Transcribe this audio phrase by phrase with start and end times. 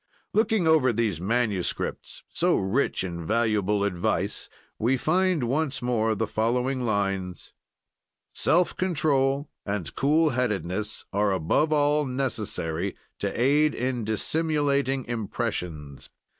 [0.33, 6.83] Looking over these manuscripts, so rich in valuable advice, we find once more the following
[6.87, 7.53] lines:
[8.33, 16.09] "Self control and cool headedness are above all necessary to aid in dissimulating impressions.